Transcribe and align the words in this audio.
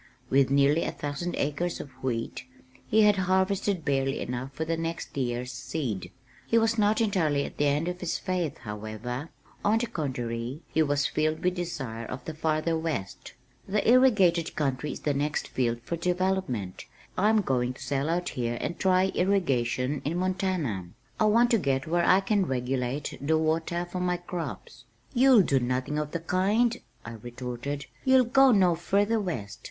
With 0.31 0.49
nearly 0.49 0.83
a 0.83 0.91
thousand 0.91 1.35
acres 1.35 1.79
of 1.79 1.91
wheat, 2.03 2.45
he 2.87 3.03
had 3.03 3.17
harvested 3.17 3.85
barely 3.85 4.19
enough 4.19 4.51
for 4.51 4.65
the 4.65 4.75
next 4.75 5.15
year's 5.15 5.51
seed. 5.51 6.09
He 6.47 6.57
was 6.57 6.75
not 6.75 7.01
entirely 7.01 7.45
at 7.45 7.57
the 7.57 7.67
end 7.67 7.87
of 7.87 7.99
his 7.99 8.17
faith, 8.17 8.57
however; 8.57 9.29
on 9.63 9.77
the 9.77 9.85
contrary, 9.85 10.63
he 10.73 10.81
was 10.81 11.05
filled 11.05 11.43
with 11.43 11.53
desire 11.53 12.07
of 12.07 12.25
the 12.25 12.33
farther 12.33 12.75
west. 12.75 13.33
"The 13.67 13.87
irrigated 13.87 14.55
country 14.55 14.93
is 14.93 15.01
the 15.01 15.13
next 15.13 15.49
field 15.49 15.79
for 15.83 15.97
development. 15.97 16.85
I'm 17.15 17.41
going 17.41 17.73
to 17.73 17.83
sell 17.83 18.09
out 18.09 18.29
here 18.29 18.57
and 18.59 18.79
try 18.79 19.11
irrigation 19.13 20.01
in 20.03 20.17
Montana. 20.17 20.87
I 21.19 21.25
want 21.25 21.51
to 21.51 21.59
get 21.59 21.85
where 21.85 22.07
I 22.07 22.21
can 22.21 22.47
regulate 22.47 23.19
the 23.21 23.37
water 23.37 23.85
for 23.85 23.99
my 23.99 24.17
crops." 24.17 24.85
"You'll 25.13 25.43
do 25.43 25.59
nothing 25.59 25.99
of 25.99 26.09
the 26.09 26.19
kind," 26.21 26.75
I 27.05 27.11
retorted. 27.11 27.85
"You'll 28.03 28.25
go 28.25 28.51
no 28.51 28.73
further 28.73 29.19
west. 29.19 29.59